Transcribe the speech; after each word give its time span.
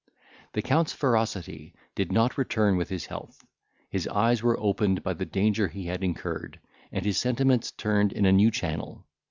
The 0.53 0.63
Count's 0.63 0.93
ferocity 0.93 1.75
did 1.93 2.11
not 2.11 2.35
return 2.35 2.75
with 2.75 2.89
his 2.89 3.05
health. 3.05 3.45
His 3.91 4.07
eyes 4.07 4.41
were 4.41 4.59
opened 4.59 5.03
by 5.03 5.13
the 5.13 5.27
danger 5.27 5.67
he 5.67 5.85
had 5.85 6.03
incurred, 6.03 6.59
and 6.91 7.05
his 7.05 7.19
sentiments 7.19 7.69
turned 7.73 8.11
in 8.11 8.25
a 8.25 8.31
new 8.31 8.49
channel. 8.49 9.05